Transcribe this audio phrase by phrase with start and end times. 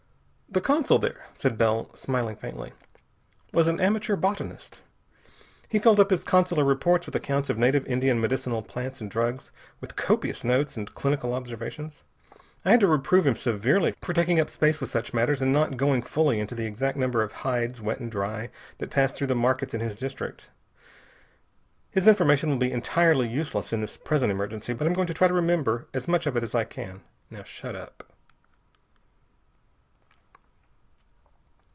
[0.53, 2.73] "The consul there," said Bell, smiling faintly,
[3.53, 4.81] "was an amateur botanist.
[5.69, 9.51] He filled up his consular reports with accounts of native Indian medicinal plants and drugs,
[9.79, 12.03] with copious notes and clinical observations.
[12.65, 15.77] I had to reprove him severely for taking up space with such matters and not
[15.77, 18.49] going fully into the exact number of hides, wet and dry,
[18.79, 20.49] that passed through the markets in his district.
[21.91, 25.29] His information will be entirely useless in this present emergency, but I'm going to try
[25.29, 27.03] to remember as much of it as I can.
[27.29, 28.05] Now shut up."